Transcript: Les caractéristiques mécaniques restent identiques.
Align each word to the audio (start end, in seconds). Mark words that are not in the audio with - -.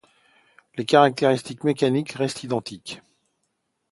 Les 0.77 0.85
caractéristiques 0.87 1.63
mécaniques 1.63 2.13
restent 2.13 2.41
identiques. 2.41 3.03